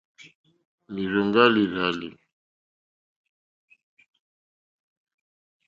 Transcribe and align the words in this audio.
Lírzòŋɡá 0.93 1.43
lìrzàlì. 1.55 2.09